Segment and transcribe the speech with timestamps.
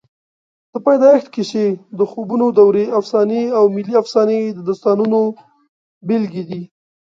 [0.71, 1.67] د پیدایښت کیسې،
[1.97, 5.19] د خوبونو دورې افسانې او ملي افسانې د داستانونو
[6.07, 6.61] بېلګې دي.